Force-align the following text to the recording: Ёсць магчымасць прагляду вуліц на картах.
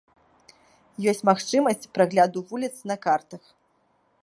Ёсць 1.11 1.21
магчымасць 1.29 1.89
прагляду 1.97 2.39
вуліц 2.53 2.73
на 2.93 3.01
картах. 3.07 3.43